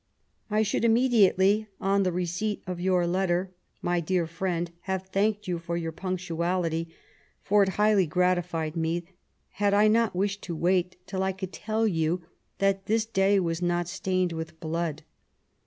[0.49, 3.51] I should immediately on the receipt of your letter,
[3.83, 6.89] my dear friend, haye thanked you for your punctuality,
[7.43, 9.03] for it highly gratified me,
[9.61, 12.23] had I not wished to wait till I could tell you
[12.57, 15.03] that this day was not stained with blood.